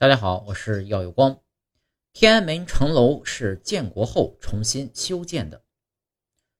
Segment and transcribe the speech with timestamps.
[0.00, 1.42] 大家好，我是耀有光。
[2.14, 5.62] 天安门城楼是建国后重新修建的。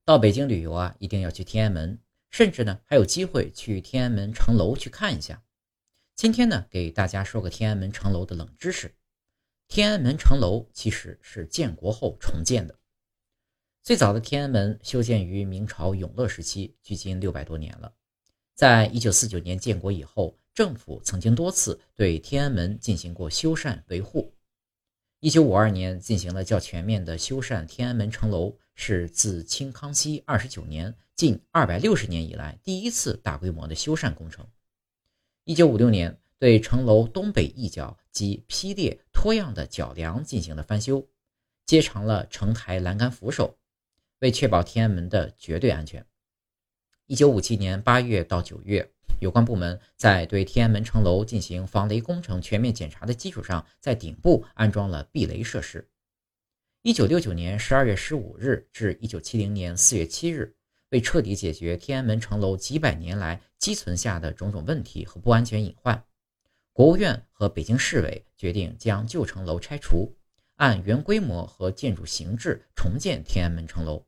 [0.05, 1.99] 到北京旅游啊，一定要去天安门，
[2.29, 5.43] 甚至呢还有机会去天安门城楼去看一下。
[6.15, 8.95] 今天呢，给大家说个天安门城楼的冷知识：
[9.69, 12.79] 天安门城楼其实是建国后重建的。
[13.83, 17.95] 最早的天安门修建于明朝永乐时期，距今六百多年了。
[18.55, 20.37] 在一九四九年建国以后。
[20.53, 24.35] 政府曾经多次对天安门进行过修缮维护。
[25.21, 34.47] 一九五二年进行了较全面的修缮，天安门城楼是自清康熙二十九年近二百六十年以来第一次大规模的修缮工程。
[35.45, 41.07] 一九五六年，对城楼东北一角及劈裂脱样的角梁进行了翻修，
[41.67, 43.59] 接长了城台栏杆扶手，
[44.19, 46.05] 为确保天安门的绝对安全。
[47.07, 48.91] 一九五七年八月到九月。
[49.21, 55.87] 有关部门在对天安门城楼进行防雷工程全面检查的基础上，在顶部安装了避雷设施。
[56.83, 60.55] 一九六九年十二月十五日至一九七零年四月七日，
[60.89, 66.03] 为彻底解决天安门城楼几百年来积存下的种种问题和不安全隐患，
[66.73, 70.17] 国务院和北京市委决定将旧城楼拆除，
[70.57, 74.03] 按原规模和建筑形制重建天安门城楼。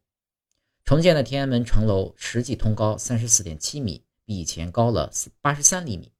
[0.86, 4.02] 重建的天安门城楼实际通高三十四点七米。
[4.24, 6.12] 比以前高了八十三厘米。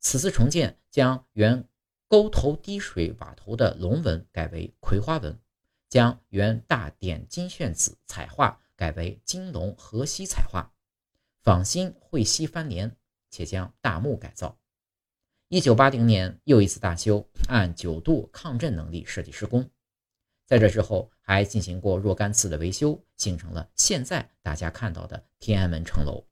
[0.00, 1.68] 此次重建将原
[2.06, 5.38] 沟头滴水瓦头的龙纹改为葵花纹，
[5.88, 10.72] 将原大点金炫子彩画改为金龙河西彩画，
[11.42, 12.96] 仿新会西翻联，
[13.30, 14.56] 且将大幕改造。
[15.48, 19.68] 一九八零年又一次大修，按九度抗震能力设计施工。
[20.46, 26.27] 在这之后，还进行过若干次的维修，形成了现在大家看到的天安门城楼。